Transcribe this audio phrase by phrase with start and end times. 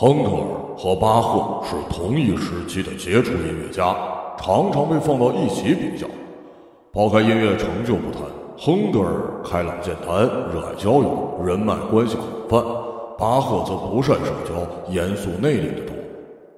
[0.00, 3.94] 亨德尔和巴赫是同一时期的杰出音乐家，
[4.38, 6.08] 常常被放到一起比较。
[6.90, 8.22] 抛开音乐成就不谈，
[8.56, 15.94] 亨德尔开朗健谈，热爱交友，人脉关系广泛；巴赫则不善社交，严肃内敛的多。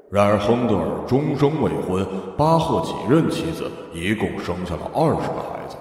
[0.08, 2.06] 然而，亨德尔终生未婚，
[2.38, 5.76] 巴赫几任妻子，一共生下了二十个孩子。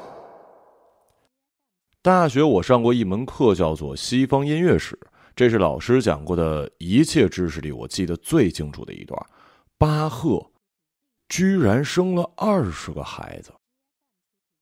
[2.02, 4.98] 大学我上过一门课，叫做西方音乐史。
[5.42, 9.20] 这是老师讲过的一切知识里，我记得最清楚的一段。
[9.76, 10.52] 巴赫
[11.30, 13.52] 居然生了二十个孩子。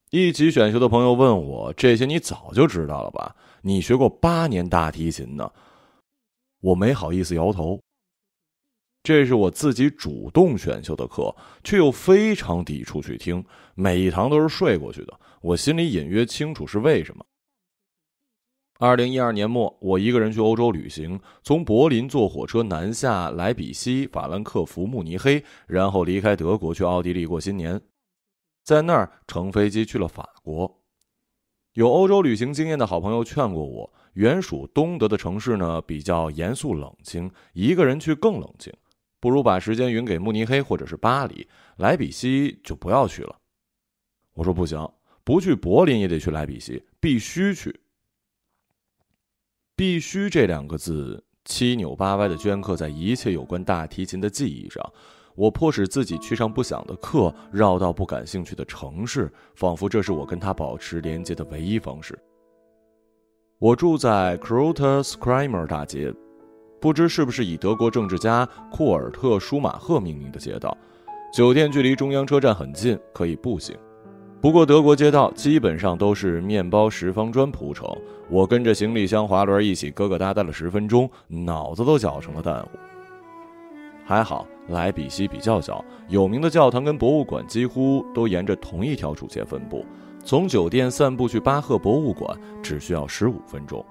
[0.09, 3.35] 一起选修的朋友问我：“这些你早就知道了吧？
[3.61, 5.51] 你学过八年大提琴呢？”
[6.63, 7.77] 我没好意思摇头。
[9.03, 13.43] 这是我自己主动选修的课，却又非常抵触去听，
[13.75, 15.19] 每一堂都是睡过去的。
[15.41, 17.25] 我心里隐约清楚是为什么。
[18.81, 27.77] 二零一二年末，我一个人去欧洲旅行，从柏林坐火车南下莱比锡、法兰克福、慕尼黑，然后离开德国去奥地利过新年，
[28.63, 30.81] 在那儿乘飞机去了法国。
[31.73, 38.71] 有欧洲旅行经验的好朋友劝过我，原属东德的城市呢比较严肃冷清，一个人去更冷清，
[39.19, 43.35] 不如把时间匀给慕尼黑或者是巴黎，莱比锡就不要去了。
[44.35, 44.89] 我说不行，
[45.25, 47.77] 不去柏林也得去莱比锡，必须去。
[49.79, 54.83] 必须这两个字七扭八歪的镌刻在一切有关大提琴的记忆上，
[55.35, 62.19] 我迫使自己去上不想的课，绕到不感兴趣的城市，仿佛这是我跟他保持连接的唯一方式。
[63.57, 66.13] 我住在 k r o t e r s k r i m e r 大街，
[66.81, 70.77] 不知是不是以德国政治家库尔特·舒马赫命名的街道，
[71.33, 73.73] 酒店距离中央车站很近，可以步行。
[74.41, 77.85] 不过，德国街道基本上都是面包石方砖铺成。
[78.29, 82.69] 我跟着行李箱滑轮一起咯咯哒哒了十分钟，脑子都搅成了蛋糊。
[84.05, 89.85] 还好，莱比锡比较小，有名的教堂跟博物馆几乎都沿着同一条主线分布。
[90.23, 93.85] 从酒店散步去巴赫博物馆只需要十五分钟。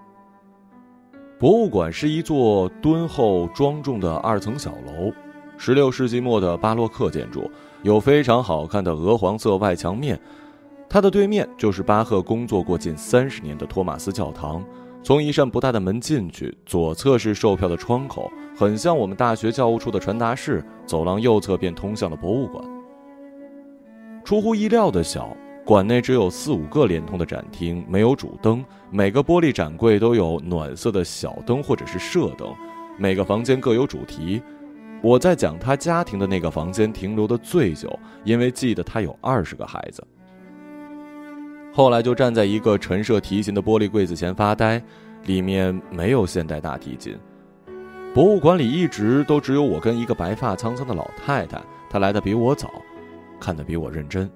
[1.39, 5.13] 博物馆是一座敦厚庄重的二层小楼，
[5.59, 7.51] 十六世纪末的巴洛克建筑。
[7.83, 10.19] 有非常好看的鹅黄色外墙面，
[10.89, 14.65] 它的对面就是巴赫工作过近三十年的托马斯教堂。
[15.01, 20.63] 从一扇不大的门进去，左侧是售票的窗口，很像我们大学教务处的传达室。
[20.85, 22.65] 走廊右侧便通向了博物馆。
[24.25, 25.35] 出乎意料的小，
[25.65, 32.53] 馆内只有四五个连通的展厅，没有主灯，每个玻璃展柜都有暖色的小灯或者是射灯，
[32.99, 34.43] 每个房间各有主题。
[35.01, 40.05] 我在讲他家庭的那个房间停留的最久，因为记得他有二十个孩子。
[41.73, 44.83] 后来就站在一个陈设提琴的玻璃柜子前发呆，
[45.27, 47.17] 里面没有现代大提琴。
[48.13, 52.69] 博物馆里一直都只有我跟一个白发苍苍的老太太，她来的比我早，
[53.39, 54.29] 看得比我认真。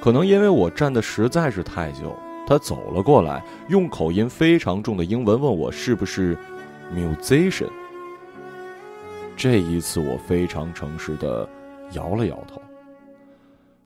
[0.00, 2.16] 可能因为我站的实在是太久，
[2.46, 6.38] 她走了过来，用口音非常重的英文问我是不是
[6.96, 7.68] musician。
[9.38, 11.48] 这一次，我非常诚实的
[11.92, 12.60] 摇了摇头。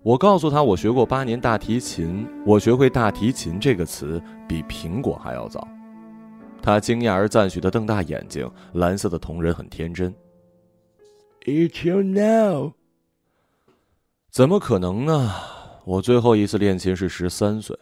[0.02, 5.68] 我告诉他，我学过八年大提琴，我学会“大提琴”这个词比苹果还要早。
[6.62, 10.14] 他惊讶而赞许的瞪大眼睛，蓝色的瞳仁很天真。
[11.42, 12.72] It's you now？
[14.30, 15.34] 怎么可能呢？
[15.84, 17.78] 我最后一次练琴是十三岁，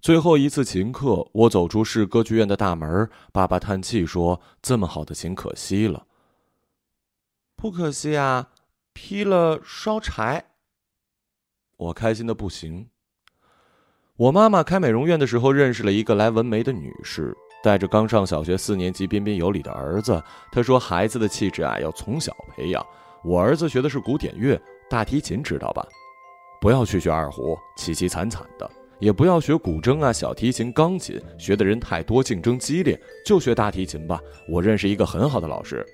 [0.00, 6.02] 最后一次琴课，我走出市歌剧院的大门，爸爸叹气说：“这么好的琴，可惜了。”
[7.66, 8.50] 不可惜啊，
[8.92, 10.44] 劈了烧柴。
[11.76, 12.90] 我开心的不行。
[14.16, 20.22] 我妈妈开美容院的时候认识了一个来纹眉的女士，带着刚上小学四年级彬彬有礼的儿子。
[20.52, 22.86] 她说：“孩子的气质啊，要从小培养。
[23.24, 24.56] 我儿子学的是古典乐，
[24.88, 25.84] 大提琴，知道吧？
[26.60, 32.96] 不要去学二胡，凄凄惨惨的；也不要学古筝啊、小提琴、钢琴，学的人太多，竞争激烈。
[33.24, 34.20] 就学大提琴吧。
[34.48, 35.84] 我认识一个很好的老师。”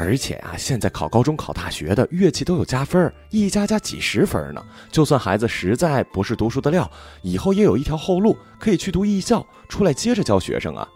[0.00, 4.64] 而且啊，现在考高中、考大学的乐器都有加分一加加几十分呢。
[4.90, 10.88] 就算孩子实在不是读书的料，以后也有一条后路，可以去读艺校，出来接着教学生啊。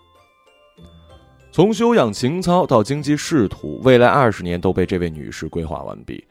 [1.52, 6.26] 从修养情操到经济仕途，未来二十年都被这位女士规划完毕。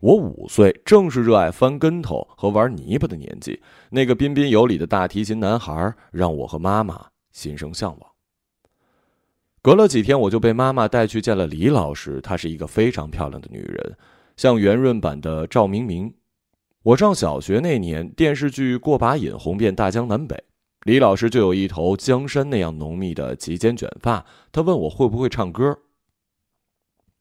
[0.00, 3.58] 我五岁，正是热爱翻跟头和玩泥巴的年纪。
[3.88, 8.07] 那个彬彬有礼的大提琴男孩，让我和妈妈心生向往。
[9.60, 12.20] 隔了几天，我就被妈妈带去见了李老师。
[12.20, 13.96] 她是一个非常漂亮的女人，
[14.36, 16.14] 像圆润版的赵明明。
[16.84, 20.42] 我上小学那年，电视剧《过把瘾》红遍大江南北，
[20.84, 24.24] 李老师就有一头江山那样浓密的及肩卷发。
[24.52, 25.76] 他问我会不会唱歌，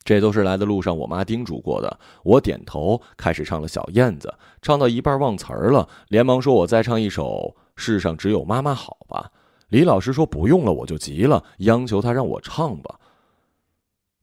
[0.04, 2.00] 这都是来的路上我妈叮嘱过的。
[2.24, 4.30] 我点头，开始唱了《小燕子》，
[4.62, 9.32] 唱到一半忘词儿了，连忙说：“我再唱一首《世上只有妈妈好》吧。”
[9.70, 13.00] 李老师说：“不用了。”我就急了，央求他让我唱吧。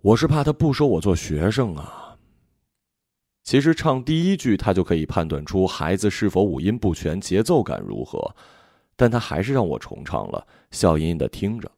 [0.00, 2.16] 我是怕他不收我做学生啊。
[3.42, 8.34] 其实唱第一句，他就可以判断出孩子是否五音不全，节奏感如何。
[8.96, 11.70] 但他还是让我重唱了，笑吟吟的听着。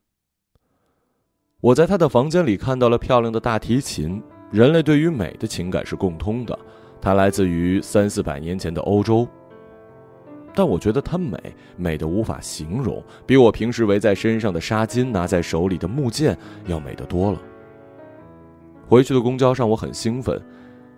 [1.61, 4.23] 我在他的房间里看到了漂亮的大提琴。
[4.53, 6.57] 人类对于美的情感是共通的，
[7.01, 9.27] 它来自于三四百年前的欧洲。
[10.57, 11.39] 但我觉得它美，
[11.77, 16.37] 美的无法形容，比我平时围在身上的纱巾、拿在手里的木剑
[16.67, 17.39] 要美得多了。
[18.89, 20.41] 回去的公交上，我很兴奋。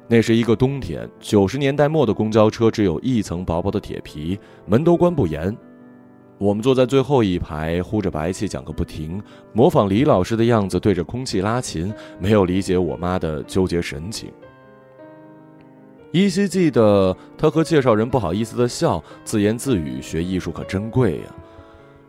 [0.07, 5.55] 那是一个冬天，九十年代末的公交车只有一层薄薄的铁皮，门都关不严。
[6.39, 9.21] 我们坐在最后一排，呼着白气讲个不停，
[9.53, 14.31] 模仿李老师的样子对着空气拉琴，没有理解我妈的纠结神情。
[16.11, 21.25] 依稀记得他和介绍人不好意思的笑，自言自语：“学艺术可真贵呀。”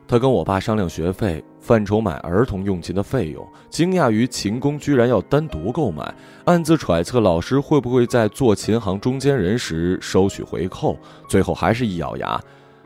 [0.08, 6.16] 他跟我爸商量学费，范畴买儿童用琴的费用，惊讶于琴工居然要单独购买，
[6.46, 10.98] 暗自揣测老师会不会在做琴行中间人时收取回扣。
[11.28, 12.42] 最后还是一咬牙：“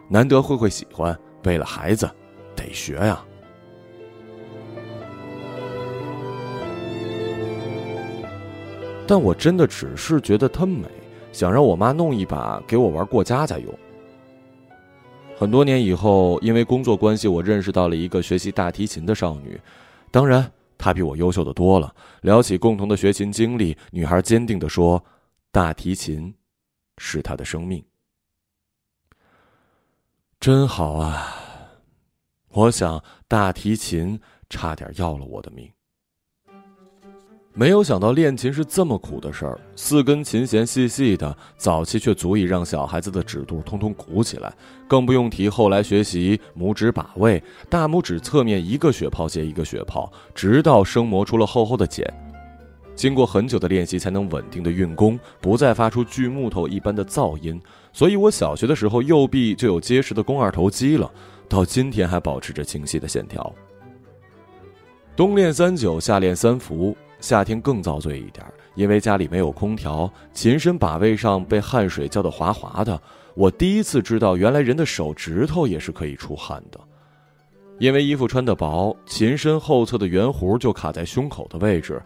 [0.09, 2.09] 难得慧慧喜欢。”为了孩子，
[2.55, 3.23] 得学呀。
[9.05, 10.87] 但我真的只是觉得她美，
[11.33, 13.73] 想让我妈弄一把给我玩过家家用。
[15.35, 19.59] 很多年以后，因为工作关系，我认识到了一个学习大提琴的少女，
[20.11, 21.93] 当然她比我优秀的多了。
[22.21, 25.03] 聊起共同的学琴经历，女孩坚定的说
[25.51, 26.33] ：“大提琴
[26.97, 27.83] 是她的生命。”
[30.39, 31.35] 真好啊！
[32.49, 34.19] 我想大提琴
[34.49, 35.67] 差点要了我的命。
[37.55, 44.51] 没有想到练琴是这么苦的事儿，四根琴弦细细的，早期却足以让小孩子的指肚通通鼓起来，
[44.87, 52.11] 更不用提后来学习拇指把位，大拇指侧面一个血泡接一个血泡，直到生磨出了厚厚的茧。
[52.95, 57.61] 经过很久的练习，才能稳定的运弓，不再发出锯木头一般的噪音。
[57.91, 61.11] 所以我小学的时候右臂就有结实的肱二头肌了，
[61.47, 63.53] 到今天还保持着清晰的线条。
[65.15, 73.01] 冬练三九，夏练三伏，夏天更遭罪一点，因为家里没有空调，琴身把位上被汗水浇得滑滑的。
[73.33, 76.77] 我第一次知道，原来人的手指头也是可以出汗的。
[77.79, 82.01] 因为衣服穿得薄，琴身后侧的圆弧就卡在胸口的位置。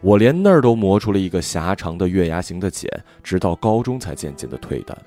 [0.00, 2.90] 我连那儿都磨出了一个狭长的月牙形的茧，
[3.22, 4.98] 直到高中才渐渐的退淡。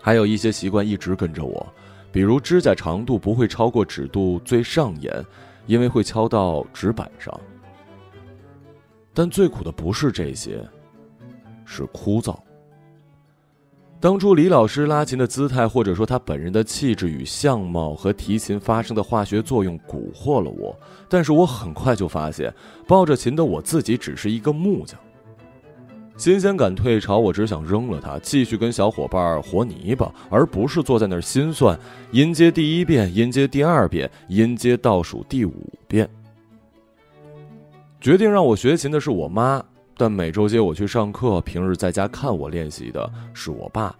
[0.00, 1.64] 还有一些习惯一直跟着我，
[2.10, 5.24] 比如指甲长度不会超过指肚最上沿，
[5.66, 7.32] 因为会敲到指板上。
[9.20, 10.66] 但最苦的不是这些，
[11.66, 12.34] 是枯燥。
[14.00, 20.74] 当初李老师拉琴的姿态，或者说他本人的气质与相貌和提琴发生的化学作用蛊惑了我，
[21.06, 22.50] 但是我很快就发现，
[22.86, 24.98] 抱着琴的我自己只是一个木匠。
[26.16, 31.78] 新鲜感退潮，我只想扔了它，继续跟小伙伴和泥巴，而不是坐在那儿心算
[32.10, 35.52] 音阶第一遍、音阶第二遍、音阶倒数第五
[35.86, 36.08] 遍。
[38.00, 39.62] 决定让我学琴的是我妈。
[39.96, 43.94] 但每周接我去上课，平日在家看我练习的是我爸，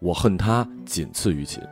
[0.00, 1.62] 我恨他仅次于琴。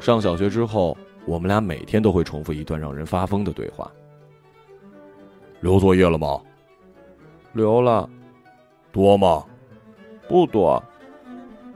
[0.00, 3.88] 上小学之后，我们俩每天都会重复一段让人发疯的对话。
[5.60, 6.40] 留作业了吗？
[7.52, 8.10] 留了。
[8.90, 9.44] 多吗？
[10.28, 10.82] 不多。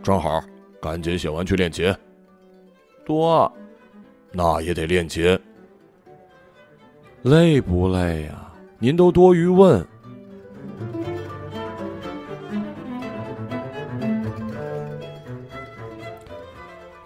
[0.03, 0.43] 正好，
[0.81, 1.95] 赶紧写完去练琴。
[3.05, 3.51] 多。
[4.33, 5.39] 那也得练琴，
[7.23, 8.53] 累不累呀？
[8.79, 9.83] 您都多余问。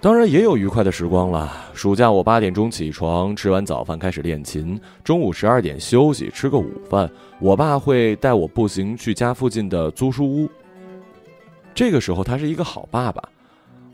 [0.01, 1.53] 当然也有愉快的时光了。
[1.73, 7.09] 暑假我八点钟起床，吃完早饭开始练琴，中午十二点休息吃个午饭。
[7.39, 10.51] 我爸会带我步行去家附近的租书屋。
[11.73, 13.23] 这个时候他是一个好爸爸。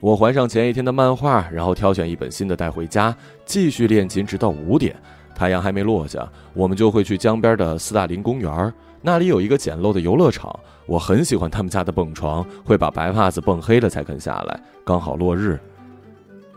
[0.07, 3.13] 我还上前一天的漫画，然后挑选一本新的带回家，
[3.45, 4.95] 继续练琴，直到五点。
[5.35, 8.73] 太阳还没落下，我们就会去江边的斯大林公园，
[9.03, 10.57] 那里有一个简陋的游乐场。
[10.87, 14.61] 我很喜欢他们家的蹦床，会把白袜子蹦黑了才肯下来。
[14.85, 15.59] 刚好落日，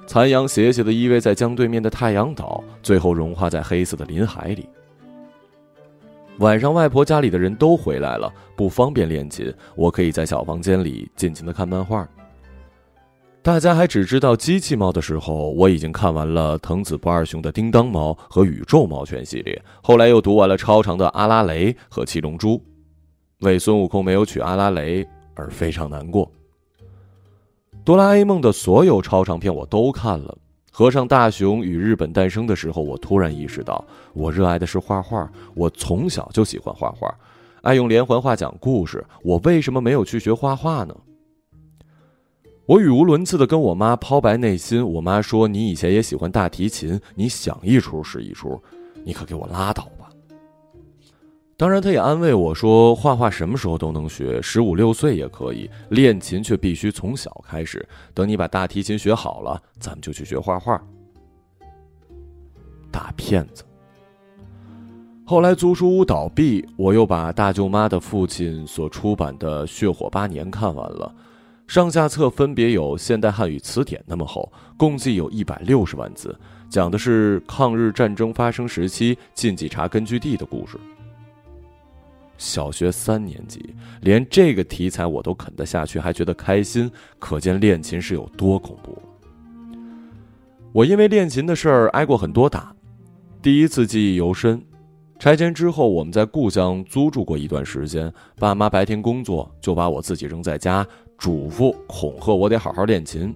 [0.06, 4.70] 残阳斜斜的依偎在江对面的太阳岛，最后融化在黑色的林海里。
[6.38, 12.08] 晚上外婆家里的人都回来了，不方便练琴，我可以在小房间里尽情的看漫画。
[13.42, 22.58] 大家还只知道机器猫的时候，我已经看完了藤子不二雄的《叮当猫》和《宇宙猫全》系列，后来又读完了超长的《阿拉蕾》和《七龙珠》，
[23.40, 26.30] 为孙悟空没有娶阿拉蕾而非常难过。
[27.86, 30.38] 哆啦 A 梦的所有超长片我都看了，
[30.70, 37.10] 合上大雄与日本诞生的时候，我突然意识到，我热爱的是画画，我从小就喜欢画画，
[37.62, 40.94] 爱用连环画讲故事，我为什么没有去学画画呢？
[42.70, 48.62] 我语无伦次的跟我妈抛白内心，我妈说：“你以前也喜欢大提琴，你想一出是一出，
[49.04, 50.08] 你可给我拉倒吧。”
[51.58, 57.84] 当然，她也安慰我说：“画画什么时候都能学，十五六岁也可以练琴，却必须从小开始。
[58.14, 60.80] 等你把大提琴学好了，咱们就去学画画。”
[62.94, 63.64] 大骗子。
[65.26, 71.12] 后来租书屋倒闭，我又把大舅妈的父亲所出版的《血火八年》看完了。
[71.70, 76.36] 上下册分别有《现代汉语词典》那么厚，共计有一百六十万字，
[76.68, 80.80] 讲的是抗日战争发生时期晋冀察根据地的故事。
[82.40, 83.64] 小学三年级，
[84.02, 88.98] 连这个题材我都啃得下去，还觉得开心，可见练琴是有多恐怖。
[90.72, 92.76] 我因为练琴的事儿挨过很多打，
[93.44, 94.60] 第一次记忆犹深。
[95.20, 100.84] 拆迁之后，我们在故乡租住过一段时间，爸妈白天工作，就把我自己扔在家。
[101.20, 103.36] 嘱咐恐吓我得好好练琴，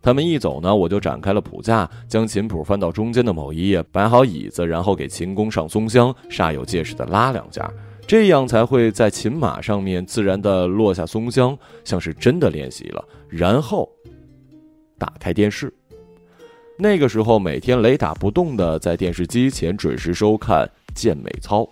[0.00, 7.70] 他们一走呢，我就展开了谱架，将琴谱翻到中间的某一页，摆好椅子，然后给琴弓上松香，煞有介事的拉两下，
[8.06, 13.04] 这样才会在琴码上面自然的落下松香，像是真的练习了。
[13.28, 13.86] 然后
[14.98, 15.72] 打开电视，
[16.78, 21.68] 那个时候每天雷打不动的在电视机前准时收看健美操。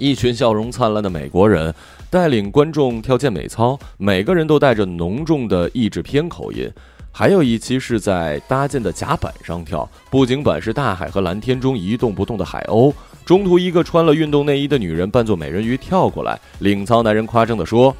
[0.00, 1.72] 一群笑容灿烂的美国人
[2.08, 6.68] 带领观众跳健美操，每个人都带着浓重的意志片口音。
[7.12, 12.90] 还有一期是在搭建的甲板上跳，布景板是大海和蓝天中一动不动的海鸥。
[13.26, 17.94] 中途，一个穿了运动内衣的女人扮作美人鱼跳过来，领操男人夸张地说：“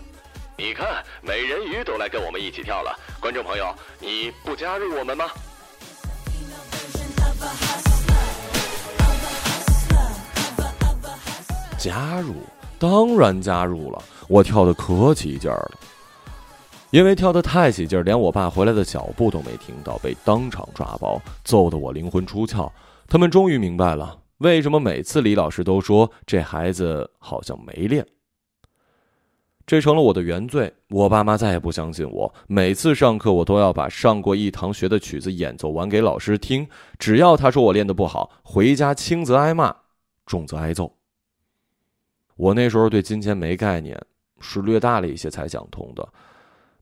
[0.56, 3.66] 你看，美人鱼都来跟我们一起跳了，观众朋友，
[4.00, 5.26] 你不加入我们吗？”
[11.80, 12.34] 加入，
[12.78, 14.02] 当然加入了。
[14.28, 15.78] 我跳的可起劲儿了，
[16.90, 22.70] 因为跳的太起劲儿，连我爸回来的脚步都没听到，被当场抓包，揍得我灵魂出窍。
[23.08, 28.06] 他们终于明白了，为什么每次李老师都说这孩子好像没练。
[29.66, 30.70] 这成了我的原罪。
[30.90, 32.34] 我爸妈再也不相信我。
[32.46, 36.68] 每次上课，我都要把上过一堂学的曲子演奏完给老师听。
[36.98, 39.74] 只要他说我练得不好，回家轻则挨骂，
[40.26, 40.99] 重则挨揍。
[42.40, 44.00] 我那时候对金钱没概念，
[44.40, 46.08] 是略大了一些才想通的。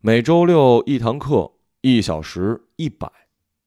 [0.00, 1.50] 每周六一堂课，
[1.80, 3.10] 一小时一百，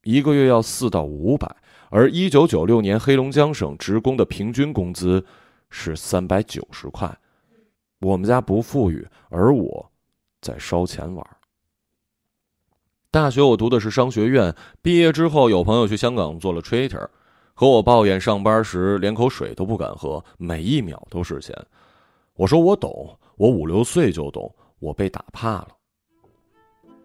[0.03, 1.53] 一个月要四到五百。
[1.89, 5.25] 而一九九六年黑龙江省职工的平均工资
[5.69, 7.13] 是三百九十块。
[7.99, 9.91] 我们家不富裕，而我
[10.39, 11.27] 在烧钱玩。
[13.11, 17.09] 大学我读的是商学院，毕业之后有朋友去香港做了 trader，
[17.53, 21.53] 和我抱怨上班时连口水都不敢喝，每一秒都是钱。
[22.35, 25.67] 我说我懂，我五六岁就懂，我被打怕了。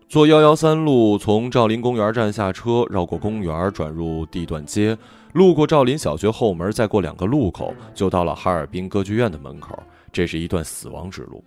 [0.09, 4.97] 坐幺幺三路从兆麟公园站下车，绕过公园，转入地段街，
[5.33, 9.77] 路过兆麟小学后门，再过两个路口，就到了哈尔滨歌剧院的门口。
[10.13, 11.43] 这是一段死亡之路。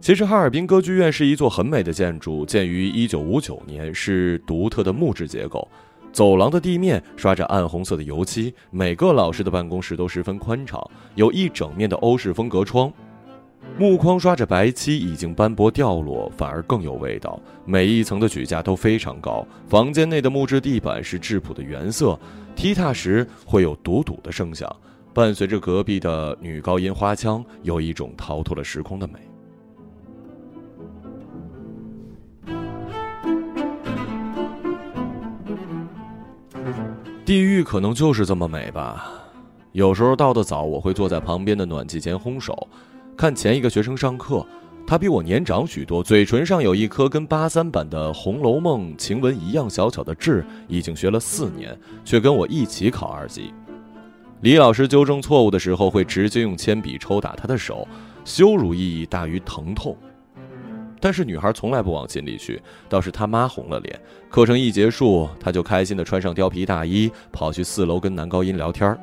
[0.00, 5.66] 其实哈尔滨歌剧院是一座很美的建筑，建于一九五九年，是独特的木质结构。
[6.12, 10.78] 走廊的地面刷着暗红色的油漆，每个老师的办公室都十分宽敞，
[11.14, 12.92] 有一整面的欧式风格窗，
[13.78, 17.40] 木框刷着白漆，已经斑驳掉落，反而更有味道。
[17.64, 22.18] 每一层的举架都非常高，房间内的木质地板是质朴的原色，
[22.54, 24.70] 踢踏时会有笃笃的声响，
[25.14, 29.14] 伴随着隔壁的女高音花腔，有一种逃脱了时空的美。
[37.24, 39.08] 地狱可能就是这么美吧。
[39.70, 42.66] 有时候到的早，我会坐在旁边的暖气前烘手，
[43.16, 44.44] 看前一个学生上课。
[44.84, 53.54] 他比我年长许多，嘴唇上有一颗跟八三版的《红楼梦》晴雯一样小巧的痣，已经学了四年，却跟我一起考二级。
[54.40, 57.86] 李老师纠正错误的时候，会直接用铅笔抽打他的手，
[58.24, 59.96] 羞辱意义大于疼痛。
[61.02, 64.00] 但是女孩从来不往心里去，倒是他妈红了脸。
[64.30, 68.96] 课程一结束，她就开心地穿上貂皮大衣，跑去四楼跟男高音聊天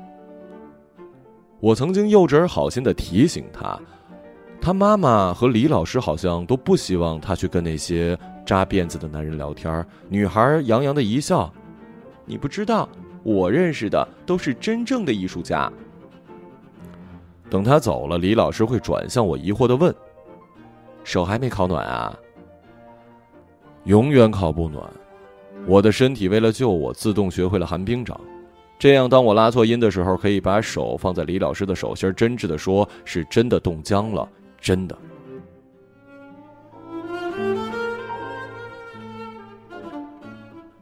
[1.60, 3.77] 我曾经幼稚而好心地提醒她，
[4.62, 11.53] 她妈妈和李老师好像都不希望她去跟那些扎辫子的男人聊天女孩洋洋的一笑
[12.25, 12.88] ：“你不知道，
[13.24, 15.70] 我认识的都是真正的艺术家。”
[17.51, 19.94] 等他走了，李老师会转向我，疑惑地问
[21.10, 22.16] ：“手还没烤暖啊？”
[23.86, 24.88] 永远烤不暖。
[25.66, 28.20] 我的身体为了救我，自动学会了寒冰掌。
[28.78, 34.30] 这样，当我拉错音的时候，可以把手放在李老师的手心，真挚的说：“是真的冻僵了，
[34.62, 34.96] 真的。”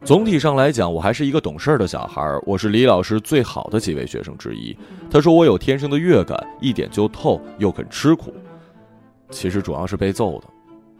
[0.04, 2.38] 总体上来讲，我还是一个懂事儿的小孩儿。
[2.44, 4.76] 我是李老师最好的几位学生之一。
[5.10, 8.34] 他说我有天生的乐感，一点就透，又肯吃苦。
[9.30, 10.46] 其实主要是被揍的，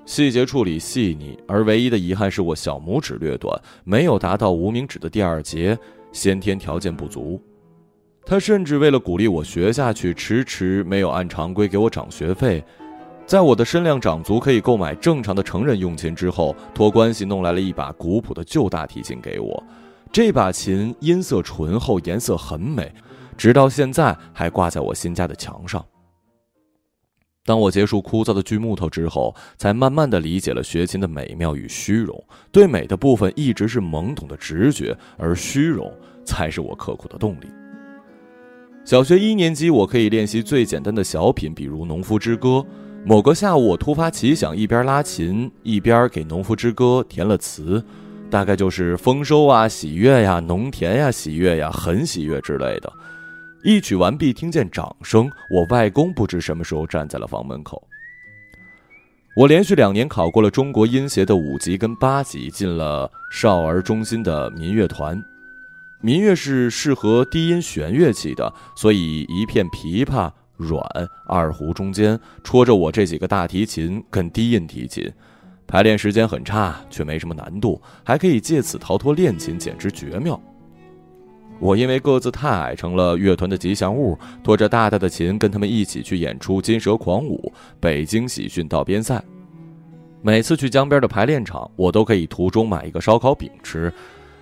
[0.05, 1.39] 细节处理细腻。
[1.47, 5.79] 而唯一的遗憾是我小拇指略短，没有达到无名指的第二节，
[6.13, 7.43] 先天条件不足。
[8.25, 12.63] 他甚至为了鼓励我学下去，迟迟没有按常规给我涨学费。
[13.25, 19.63] 在我的身量长足，可以购买正常的成人用琴之后，托关系弄来了一把古朴的旧大提琴给我。
[20.11, 22.91] 这把琴音色醇厚，颜色很美，
[23.37, 25.85] 直到现在还挂在我新家的墙上。
[27.49, 32.23] 当我结束枯燥的锯木头之后，才慢慢的理解了学琴的美妙与虚荣。
[32.53, 35.91] 对美的部分一直是懵懂的直觉，而虚荣
[36.27, 37.47] 才是我刻苦的动力。
[38.85, 42.49] 小学一年级，我可以练习最简单的小品，比如《农夫之歌》。
[43.03, 47.83] 某个下午，我突发奇想，一边拉琴一边给《农夫之歌》填了词，
[48.29, 52.93] 大概就是丰收啊、喜悦呀、农田呀、喜悦呀、很喜悦之类的。
[53.69, 57.87] 一曲完毕，听见掌声，我外公不知什么时候站在了房门口。
[59.37, 65.23] 我连续两年考过了中国音协的五级跟八级，进了少儿中心的民乐团。
[66.01, 70.33] 民乐是适合低音弦乐器的，所以一片琵琶。
[70.57, 70.83] 软
[71.27, 75.13] 二胡中间戳着我这几个大提琴跟低音提琴，
[75.67, 80.41] 排练时间很差，却没什么难度，还可以借此逃脱练琴，简直绝妙。
[81.61, 89.23] 我因为个子太矮，成了乐团的吉祥物，拖着大大的琴跟他们一起去演出《金蛇狂舞》、北京喜讯道边赛。
[90.23, 93.93] 每次去江边的排练场，我都可以途中买一个烧烤饼吃。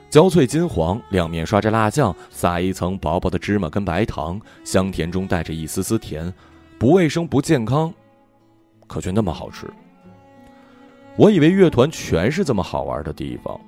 [0.08, 6.32] 焦脆金黄，两面刷着辣酱，撒一层薄薄的芝麻跟白糖，香甜中带着一丝丝甜，
[6.78, 7.92] 不卫生不健康，
[8.86, 9.66] 可却那么好吃。
[11.16, 13.58] 我以为乐团全是这么好玩的地方，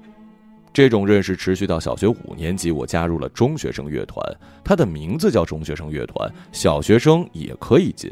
[0.78, 4.24] 这种认识持续到小学五年级，我加入了中学生乐团，
[4.62, 8.08] 它的名字叫中学生乐团，小学生也可以进。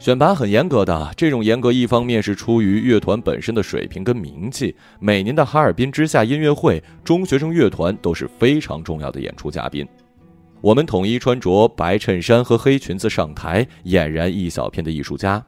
[0.00, 4.74] 选拔很严格的，这种严格一方面是出于乐团本身的水平跟名气。
[4.98, 9.86] 每年的哈尔滨之夏音乐会，中学生乐团都是非常重要的演出嘉宾。
[10.60, 15.40] 我们统一穿着白衬衫和黑裙子上台，俨然一小片的艺术家。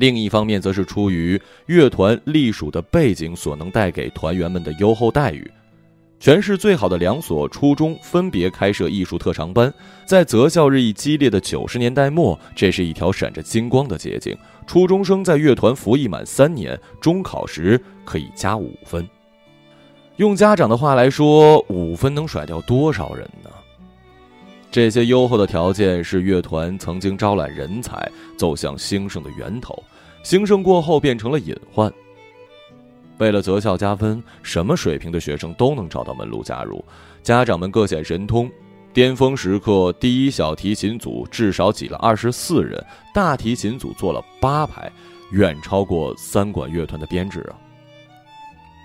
[0.00, 5.48] 另一方面，则是出于乐团隶属的背景所能带给团员们的优厚待遇。
[6.18, 9.72] 全市最好的两所初中分别开设艺术特长班，
[10.06, 14.34] 在择校日益激烈的九十年代末，这是一条闪着金光的捷径。
[14.66, 19.06] 初中生在乐团服役满三年，中考时可以加五分。
[20.16, 23.50] 用家长的话来说，五分能甩掉多少人呢？
[24.70, 28.08] 这些优厚的条件是乐团曾经招揽人才、
[28.38, 29.82] 走向兴盛的源头，
[30.22, 31.92] 兴盛过后变成了隐患。
[33.18, 36.84] 为了择校加分，什么水平的学生都能找到门路加入。
[37.22, 38.50] 家长们各显神通，
[38.94, 42.82] 巅峰时刻，第一小提琴组至少挤了二十四人，
[43.14, 44.90] 大提琴组坐了八排，
[45.32, 47.54] 远超过三管乐团的编制啊！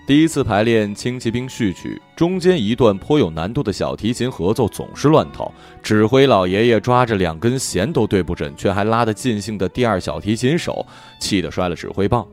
[0.08, 10.86] 第一次排练《轻骑兵序曲》，中间一段颇有难度的小提琴合奏总是乱套，指挥老爷爷抓着两根弦都对不准，却还拉得尽兴的第二小提琴手
[11.20, 12.28] 气得摔了指挥棒。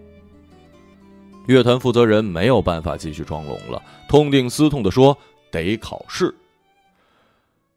[1.47, 5.17] 乐团负责人没有办法继续装聋了，痛定思痛地说
[5.51, 6.35] ：“得考试。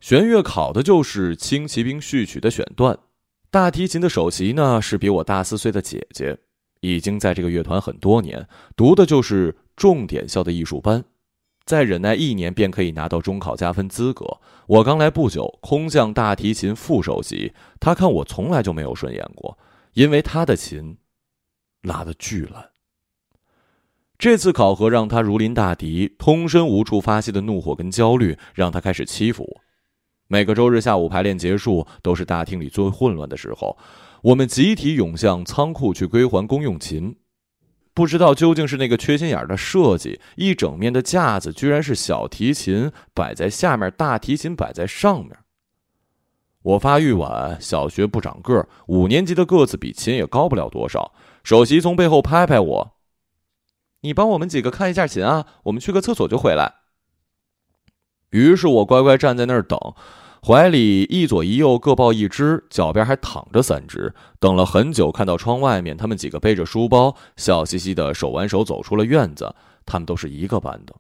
[0.02, 2.98] 弦乐考的就是《轻骑兵序曲》的选段。
[3.50, 6.38] 大提琴的首席呢是比我大四岁的姐姐，
[6.82, 11.06] 已经在这个乐团很多年，读的就是重点校的艺术班，
[11.66, 14.40] 再忍耐一年便可以拿到中考加分资格。
[14.68, 19.58] 我刚来不久，空降大提琴副首席，他看我从来就没有顺眼过，
[19.94, 20.98] 因为他的琴
[21.82, 22.70] 拉的巨烂。”
[24.18, 29.62] 这次考核让他如临大敌，通身无处发泄的怒火跟焦虑让他开始欺负我。
[30.28, 33.78] 每个周日下午排练结束，都是大厅里最混乱的时候。
[34.22, 37.18] 我们集体涌向仓库去归还公用琴。
[37.96, 45.38] 不知道究竟是那个缺心眼的设计，一整面的架子居然是小提琴摆在下面，大提琴摆在上面。
[46.62, 51.14] 我发育晚，小学不长个儿，五年级的个子比琴也高不了多少。
[51.42, 52.98] 首席从背后拍拍我
[54.02, 56.74] ：“你帮我们几个看一下琴啊，我们去个厕所就回来。”
[58.32, 59.80] 于是我乖乖站在那儿等。
[60.46, 64.14] 怀里一左一右各抱一只，脚边还躺着三只。
[64.40, 69.56] 等了很久，看到窗外面，他们几个背着书包，笑嘻嘻的手挽手走出了院子。
[69.88, 70.94] 他们都是一个班的。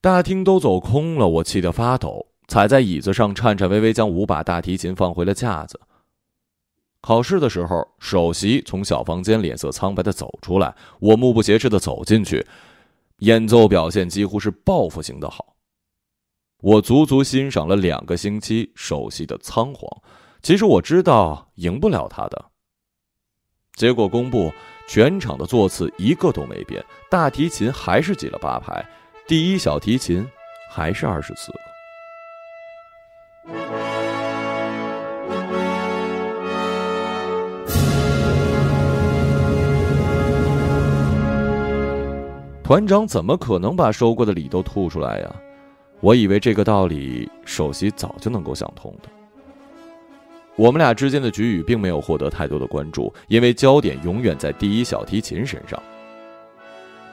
[0.00, 5.78] 大厅都走空了，我气得发抖，踩在椅子上，颤颤巍巍将五把大提琴放回了架子。
[7.02, 12.46] 考试的时候，首席从小房间脸色苍白的走出来，我目不斜视的走进去，
[13.18, 15.55] 演奏表现几乎是报复性的好。
[16.62, 20.02] 我足足欣赏了两个星期首席的仓皇，
[20.40, 22.46] 其实我知道赢不了他的。
[23.74, 24.50] 结果公布，
[24.88, 28.82] 全场的座次一个都没变，大提琴还是挤了八排，
[29.28, 30.26] 第一小提琴
[30.70, 31.58] 还是二十四个。
[42.64, 45.36] 团长怎么可能把收过的礼都吐出来呀？
[46.00, 49.08] 我以为这个道理首席早就能够想通的。
[50.56, 55.82] 我们俩之间的局语并没有获得太多的关注，因为焦点永远在第一小提琴身上。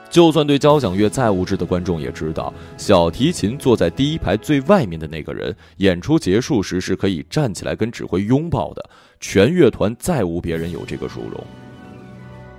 [0.08, 8.90] 就算对交响乐再无知的观众也知道，小提琴坐在第一排最外面的那个人，演出结束时是可以站起来跟指挥拥抱的。
[9.18, 11.44] 全乐团再无别人有这个殊荣。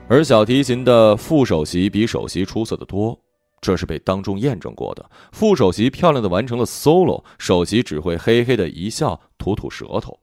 [0.08, 3.18] 而小提琴的副首席比首席出色的多。
[3.66, 5.10] 这是被当众验证过的。
[5.32, 10.20] 副首席漂亮的完成了 solo，首席只会嘿嘿的一笑，吐吐舌头。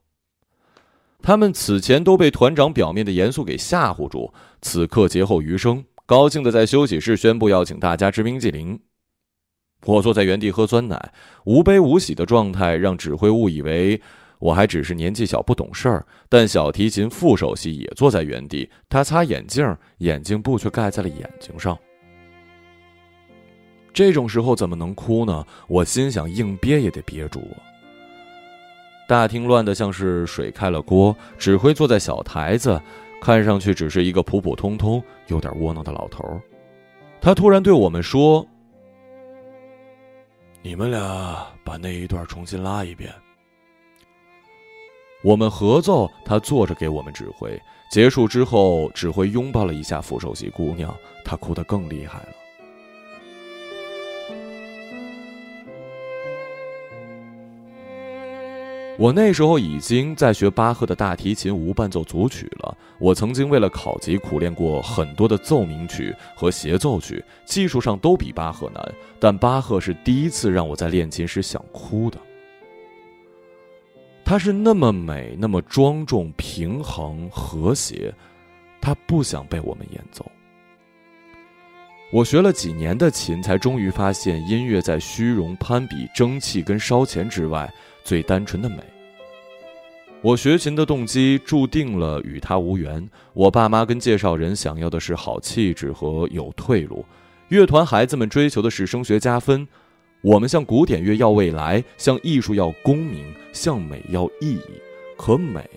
[1.21, 8.79] 他们此前都被团长表面的严肃给吓唬住，此刻劫后余生，高兴的在休息室宣布要请大家吃冰激凌。
[9.87, 11.13] 我坐在原地喝酸奶，
[11.45, 14.01] 无悲无喜的状态让指挥误以为
[14.39, 16.07] 我还只是年纪小不懂事儿。
[16.29, 21.77] 但小提琴副首席也坐在原地，他擦眼镜，眼镜布却盖在了眼睛上。
[23.93, 25.47] 这种时候怎么能哭呢？
[25.69, 27.61] 我心想，硬憋也得憋住啊。
[29.07, 32.81] 大厅乱得像是水开了锅，指挥坐在小台子，
[33.21, 36.41] 看上去只是一个普普通通、有点窝囊的老头。
[37.21, 38.47] 他突然对我们说
[40.63, 43.13] ：“你们俩把那一段重新拉一遍。”
[45.23, 47.61] 我们合奏，他坐着给我们指挥。
[47.91, 50.93] 结束之后，指挥拥抱了一下副首席姑娘，
[51.25, 52.29] 她哭得更厉害了。
[58.99, 62.77] 我那时候已经在学巴赫的大提琴无伴奏组曲了。
[62.99, 68.95] 我曾经为了考级苦练过很多的奏鸣曲和协奏曲，技术上都比巴赫难。
[69.19, 72.19] 但巴赫是第一次让我在练琴时想哭的。
[74.25, 78.13] 他是那么美，那么庄重、平衡、和谐，
[78.81, 80.25] 他不想被我们演奏。
[82.13, 87.73] 我学了几年的琴，才终于发现，音乐在虚荣、攀比、争气跟烧钱之外。
[88.05, 88.77] 最单纯的美。
[90.21, 93.09] 我学琴的动机注定了与他无缘。
[93.33, 97.05] 我爸妈跟介绍人想要的是好气质和有退路，
[97.49, 99.67] 乐团孩子们追求的是升学加分。
[100.21, 104.81] 我们向古典乐要未来，向艺术要功名，向美要意义。
[105.19, 105.69] 可美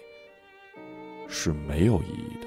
[1.28, 2.45] 是没有意义的。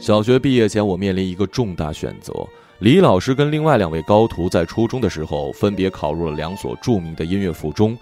[0.00, 2.32] 小学毕业前，我面临一个重大选择。
[2.78, 7.96] 李老师跟另外两位高徒在初中的时候分别考入了两所著名的音乐附中，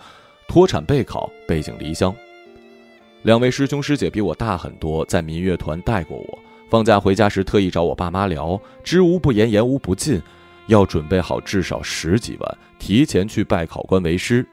[0.47, 2.15] 脱产备考，背井离乡。
[3.23, 6.39] 两位师兄师姐比我大很多，在民乐团带过我。
[6.71, 10.23] 放假回家时，特意找我爸妈聊，知无不言，言无不尽，
[10.69, 14.47] 要准备好至少十几万，提前去拜考官为师，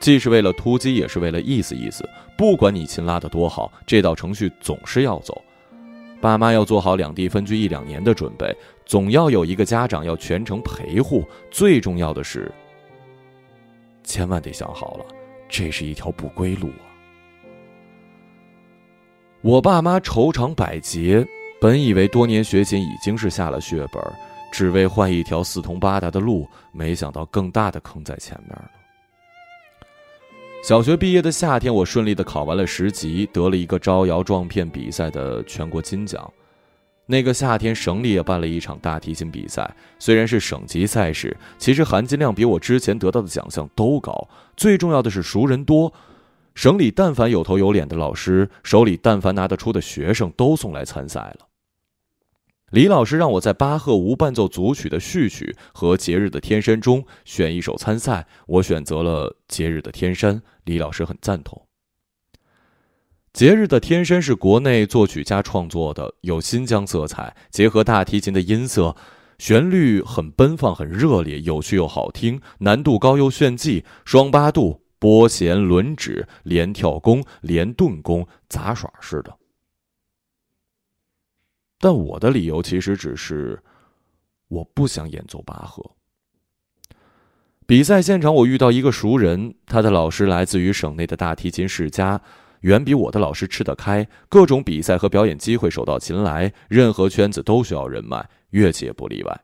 [0.00, 2.02] 既是为了突击，也是为了意思意思。
[2.34, 5.42] 不管你琴拉得多好，这道程序总是要走。
[6.20, 8.52] 爸妈要做好两地分居一两年的准备，
[8.84, 11.24] 总要有一个家长要全程陪护。
[11.50, 12.50] 最重要的是，
[14.02, 15.06] 千万得想好了，
[15.48, 16.84] 这是一条不归路啊！
[19.42, 21.24] 我爸妈愁肠百结，
[21.60, 24.02] 本以为多年学琴已经是下了血本，
[24.50, 28.70] 只为换一条四通八达的路，没想到更大的坑在前面了。
[30.60, 36.30] 小学毕业的夏天，我顺利的考完了十级，得了一个招摇撞骗比赛的全国金奖。
[37.06, 44.28] 那个夏天，省里也办了一场大提琴比赛，虽然是省级赛事，其实含金量比我之前得到的奖项都高。
[44.56, 45.90] 最重要的是熟人多，
[46.54, 51.47] 省里但凡有头有脸的老师，手里但凡拿得出的学生，都送来参赛了。
[52.70, 60.42] 李老师让我在巴赫无伴奏组曲的序曲和节日的天山中选一首参赛，我选择了节日的天山。
[60.64, 61.66] 李老师很赞同。
[63.32, 68.94] 节日的天山是国内作曲家创作的，有新疆色彩，结合大提琴的音色，
[69.38, 79.37] 旋律很奔放、很热烈，有趣又好听，难度高又炫技，双八度、拨弦、轮指、连跳弓、连顿弓，杂耍似的。
[81.78, 83.62] 但我的理由其实只是，
[84.48, 85.92] 我不想演奏巴赫。
[87.66, 92.20] 比赛现场，我遇到一个熟人，他的老师来自于省内的大提琴世家，
[92.62, 99.40] 远比我的老师吃得开，各种比赛和表演机会手到擒来，任何圈子都需要人脉，乐器也不例外。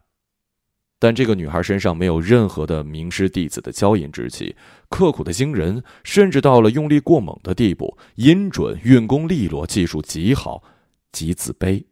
[0.98, 4.56] 但这个女孩身上没有任何的名师弟子的娇淫之气，
[4.88, 10.62] 刻苦的惊人，甚至到了用力过猛的地步，音准、运功利落，技术极好，
[11.12, 11.84] 极自卑。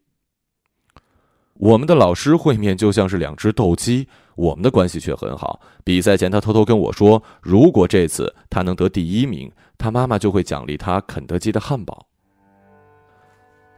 [1.55, 5.61] 我们的老师会面就像是两只斗鸡，我们的关系却很好。
[5.85, 12.07] 比赛前，他偷偷跟我说，如果这次他能得第一名，他妈妈就会奖励他肯德基的汉堡。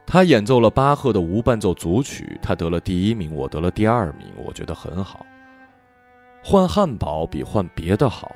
[0.07, 5.25] 他演奏了巴赫的无伴奏组曲，他得了第一名，我得了第二名，我觉得很好。
[6.43, 8.35] 换汉堡比换别的好。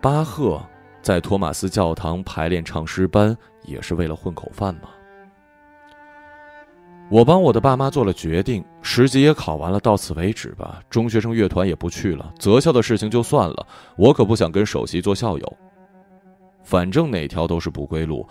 [0.00, 0.64] 巴赫
[1.02, 4.88] 在托马斯教堂排练唱诗班，也是为了混口饭吗？
[7.10, 10.82] 我帮我的爸妈做了决定，十级也考完了，到此为止吧。
[10.90, 13.66] 中学生乐团也不去了，择校的事情就算了，
[13.96, 15.56] 我可不想跟首席做校友。
[16.62, 18.28] 反正哪条都是不归路，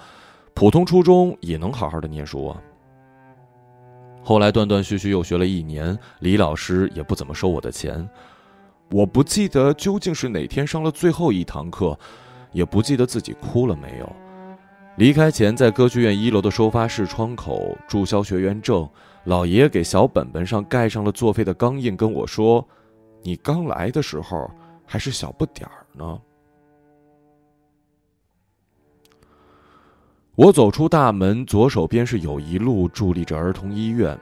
[0.54, 2.62] 普通初中也能好好的念书啊。
[4.24, 8.08] 后来断断续续又学了一年，李老师也不怎么收我的钱。
[8.92, 11.98] 我不记得究竟是哪天上了最后一堂课，
[12.52, 14.27] 也不记得自己哭了没有。
[14.98, 18.90] 离开前，在歌剧院一楼的收发室窗口注销学员证，
[19.26, 22.68] 老爷爷给小本本上盖上了作废的钢印，跟我说
[23.22, 24.50] ：“你刚来的时候
[24.88, 26.20] 还是小不点儿呢。”
[30.34, 34.20] 我走出大门，左手边是友谊路，伫立着儿童医院。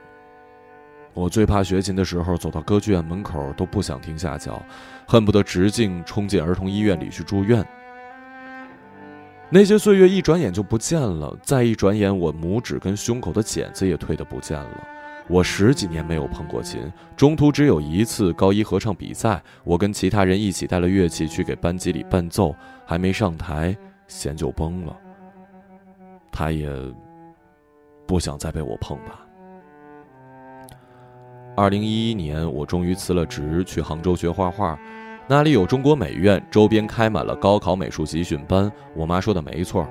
[1.14, 4.62] 我最怕学琴的时候，走到歌剧院门口都不想停下脚，
[5.08, 7.66] 恨不得直径冲进儿童医院里去住院。
[9.48, 14.88] 那些岁月一转眼就不见了，再一转眼，我拇指跟胸口的茧子也退得不见了。
[15.28, 22.54] 我十几年没有碰过琴，中途只有一次高一合唱比赛，我跟其他人一起带了乐器去给班级里伴奏，
[22.84, 23.76] 还没上台，
[24.08, 24.96] 弦就崩了。
[26.32, 26.68] 他也
[28.06, 29.26] 不想再被我碰吧。
[31.56, 34.78] 二零一一年，我终于辞了职，去杭州学画画。
[35.28, 38.70] 那里有中国美院，周边开满了高考美术集训班。
[38.94, 39.84] 我妈说的没错，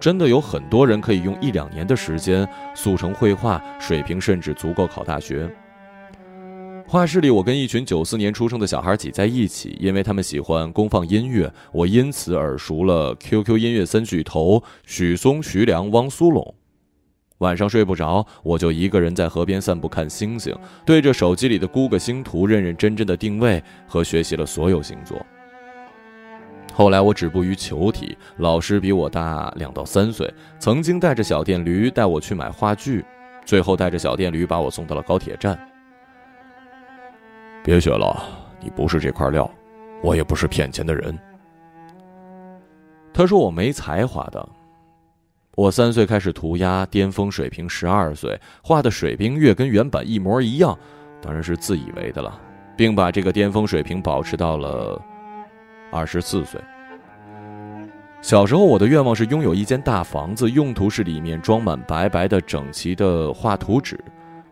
[0.00, 5.48] 真的有很多人可以用一两年的时间速成绘画，水平甚至足够考大学。
[6.88, 16.52] 画室里，我跟一群九四年出生的小孩挤在一起，因为他们喜欢公放音乐，我因此耳熟了 QQ 音乐三巨头许嵩、徐良、汪苏泷。
[17.44, 25.20] 晚上睡不着，我就一个人在河边散步看星星，对着手机里的估个星图，认认真真的定位和学习了所有星座。
[26.72, 33.04] 后来我止步于球体，老师比我大两到三岁，曾经带着小电驴带我去买话剧，
[33.44, 35.56] 最后带着小电驴把我送到了高铁站。
[37.62, 38.24] 别学了，
[38.58, 39.48] 你不是这块料，
[40.02, 41.16] 我也不是骗钱的人。
[43.12, 44.48] 他说我没才华的。
[45.56, 50.76] 我三岁开始涂鸦，巅峰水平十二岁，画的水冰月跟原版一模一样，
[51.22, 52.40] 当然是自以为的了，
[52.76, 55.00] 并把这个巅峰水平保持到了
[55.92, 56.60] 二十四岁。
[58.20, 63.98] 小时候我的愿望是拥有一间大房子，用途是里面装满白白的整齐的画图纸。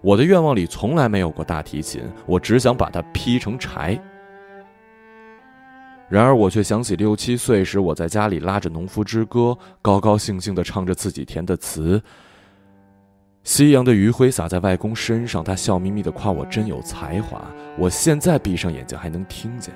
[0.03, 3.99] 我的愿望里从来没有过大提琴，我只想把它劈成柴。
[6.13, 9.41] 然而，我却想起六七岁时，我在家里拉着《农夫之歌》，
[9.81, 12.03] 高高兴兴地唱着自己填的词。
[13.45, 17.43] 夕阳的余晖洒在外公身上，他笑眯眯地夸我真有才华。
[17.79, 19.73] 我现在闭上眼睛还能听见。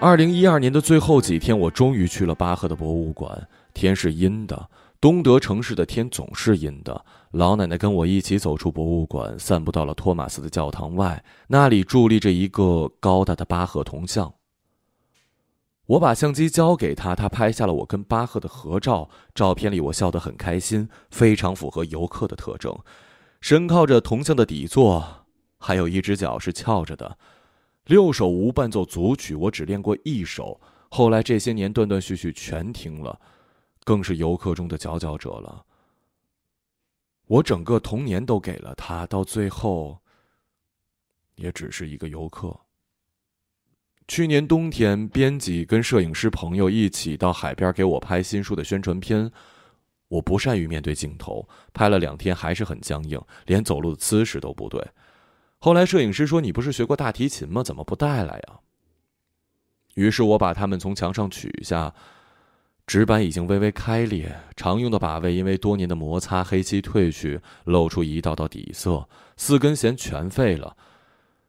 [0.00, 3.46] 二零一二年的最后几天，我终于去了巴赫的博物馆。
[3.72, 4.68] 天是阴的。
[5.04, 7.04] 东德城市的天总是阴的。
[7.32, 14.32] 老奶奶跟我一起走出博物馆，散步到了托马斯的教堂外，那里伫立着一个高大的巴赫铜像。
[15.84, 19.10] 我把相机交给他，他拍下了我跟巴赫的合照。
[19.34, 22.74] 照片里我笑得很开心，非常符合游客的特征，
[23.42, 25.26] 身靠着铜像的底座，
[25.58, 27.18] 还有一只脚是翘着的。
[27.84, 33.20] 六首无伴奏组曲，我只练过一首，后来这些年断断续续全听了，
[33.84, 35.64] 更是游客中的佼佼者了。
[37.26, 39.98] 我整个童年都给了他，到最后，
[41.36, 42.58] 也只是一个游客。
[44.06, 49.30] 去年冬天，编辑跟摄影师朋友一起到海边给我拍新书的宣传片。
[50.08, 54.86] 我不善于面对镜头，拍了两天还是很僵硬，连走路的姿势都不对。
[55.58, 57.62] 后来摄影师说：“你不是学过大提琴吗？
[57.62, 58.60] 怎么不带来呀？”
[59.96, 61.94] 于是我把它们从墙上取下，
[62.86, 70.76] 纸板已经微微开裂，常用的把位因为多年的摩擦，黑漆褪去，露出一道道底色，四根弦全废了。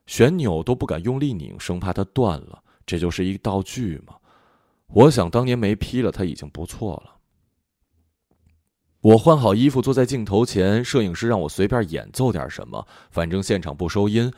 [0.06, 2.63] 旋钮都不敢用力拧，生怕它断了。
[2.86, 4.15] 这就是一道具嘛。
[4.88, 7.15] 我想当年没劈了它已经不错了。
[9.02, 14.32] 我换好衣服，坐在镜头前，摄影师让我随便演奏点什么，反正现场不收音，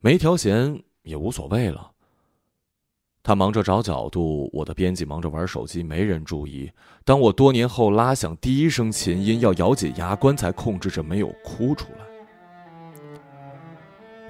[0.00, 1.92] 没调弦也无所谓了。
[3.26, 6.70] 他忙着找角度，我的编辑忙着玩手机，没人注意。
[7.04, 12.06] 当我多年后拉响第一声琴音，要咬紧牙关才控制着没有哭出来。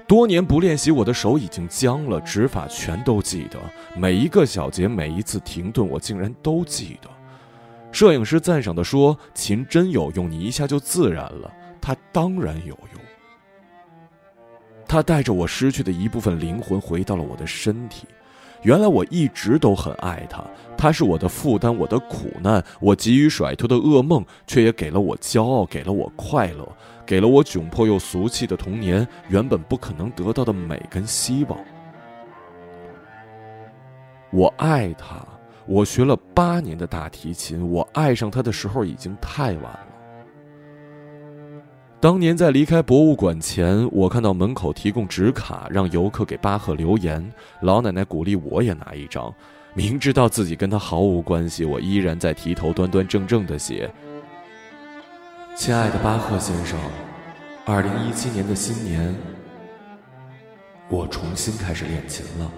[0.07, 3.59] 多年不练习，我的手已经僵了，指法全都记得，
[3.95, 7.07] 每一个小节，每一次停顿，我竟然都记得。
[7.91, 13.01] 摄影师赞赏的说：“琴真有用，你一下就自然了。”它当然有用，
[14.87, 18.07] 它带着我失去的一部分灵魂回到了我的身体。
[18.67, 20.43] 原来我一直都很爱他，
[20.77, 26.67] 他是我的负担，我的苦难，我急于甩脱的噩梦，却也给了我骄傲，给了我快乐。
[27.05, 31.57] 给了我窘迫又俗气的童年，原本不可能得到的美跟希望。
[34.31, 35.25] 我爱他，
[35.65, 39.87] 我学了八年的大提琴，我爱上他的时候已经太晚了。
[42.07, 47.21] 当年在离开博物馆前，我看到门口提供纸卡，让游客给巴赫留言。
[47.59, 49.29] 老奶奶鼓励我也拿一张，
[49.73, 53.93] 明知道自己跟他毫无关系，我依然在提头端端正正的写。
[55.53, 56.79] 亲爱的巴赫先生，
[57.65, 59.13] 二零一七年的新年，
[60.87, 62.49] 我重新开始练琴了。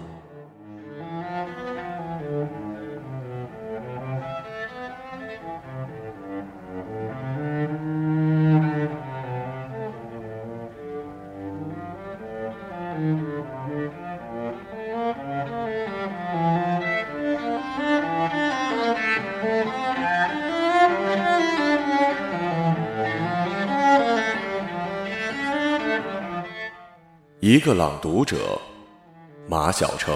[27.51, 28.61] 一个朗读者，
[29.47, 30.15] 马晓成。